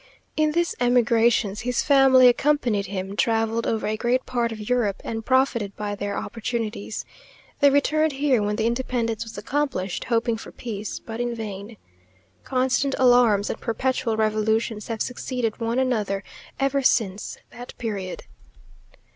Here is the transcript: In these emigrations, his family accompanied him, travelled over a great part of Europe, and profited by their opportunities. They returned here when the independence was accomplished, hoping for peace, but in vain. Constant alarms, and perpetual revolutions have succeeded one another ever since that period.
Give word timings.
In 0.35 0.53
these 0.53 0.73
emigrations, 0.79 1.61
his 1.61 1.83
family 1.83 2.27
accompanied 2.27 2.87
him, 2.87 3.15
travelled 3.15 3.67
over 3.67 3.85
a 3.85 3.95
great 3.95 4.25
part 4.25 4.51
of 4.51 4.67
Europe, 4.67 4.99
and 5.03 5.23
profited 5.23 5.75
by 5.75 5.93
their 5.93 6.17
opportunities. 6.17 7.05
They 7.59 7.69
returned 7.69 8.13
here 8.13 8.41
when 8.41 8.55
the 8.55 8.65
independence 8.65 9.23
was 9.23 9.37
accomplished, 9.37 10.05
hoping 10.05 10.37
for 10.37 10.51
peace, 10.51 10.97
but 10.99 11.21
in 11.21 11.35
vain. 11.35 11.77
Constant 12.43 12.95
alarms, 12.97 13.51
and 13.51 13.61
perpetual 13.61 14.17
revolutions 14.17 14.87
have 14.87 15.03
succeeded 15.03 15.59
one 15.59 15.77
another 15.77 16.23
ever 16.59 16.81
since 16.81 17.37
that 17.51 17.77
period. 17.77 18.23